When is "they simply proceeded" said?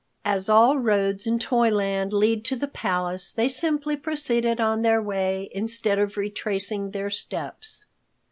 3.31-4.59